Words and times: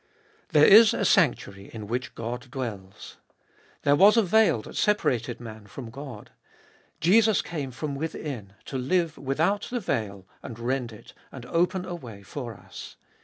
1. 0.01 0.07
There 0.53 0.65
Is 0.65 0.95
a 0.95 1.05
sanctuary 1.05 1.69
in 1.71 1.85
which 1.85 2.15
God 2.15 2.49
dwells. 2.49 3.17
There 3.83 3.95
was 3.95 4.17
a 4.17 4.23
veil 4.23 4.63
that 4.63 4.75
separated 4.75 5.39
man 5.39 5.67
from 5.67 5.91
God. 5.91 6.31
Jesus 6.99 7.43
came 7.43 7.69
from 7.69 7.93
within 7.93 8.53
to 8.65 8.79
Hue 8.79 9.11
without 9.17 9.67
the 9.69 9.79
veil, 9.79 10.25
and 10.41 10.57
rend 10.57 10.91
it, 10.91 11.13
and 11.31 11.45
open 11.45 11.85
a 11.85 11.93
way 11.93 12.23
for 12.23 12.55
us. 12.55 12.95